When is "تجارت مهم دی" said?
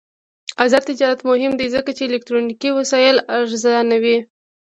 0.89-1.67